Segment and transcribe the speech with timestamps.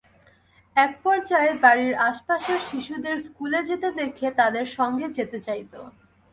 [0.75, 5.73] একপর্যায়ে বাড়ির আশপাশের শিশুদের স্কুলে যেতে দেখে তাদের সঙ্গে যেতে চাইত।